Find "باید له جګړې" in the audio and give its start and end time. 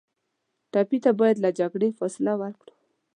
1.19-1.89